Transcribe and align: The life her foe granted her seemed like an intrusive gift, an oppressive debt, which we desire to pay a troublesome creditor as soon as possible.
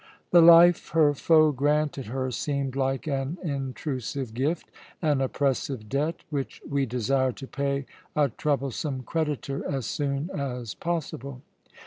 The 0.31 0.41
life 0.41 0.89
her 0.93 1.13
foe 1.13 1.51
granted 1.51 2.07
her 2.07 2.31
seemed 2.31 2.75
like 2.75 3.05
an 3.05 3.37
intrusive 3.43 4.33
gift, 4.33 4.71
an 4.99 5.21
oppressive 5.21 5.89
debt, 5.89 6.23
which 6.31 6.59
we 6.67 6.87
desire 6.87 7.33
to 7.33 7.45
pay 7.45 7.85
a 8.15 8.29
troublesome 8.29 9.03
creditor 9.03 9.63
as 9.69 9.85
soon 9.85 10.31
as 10.31 10.73
possible. 10.73 11.43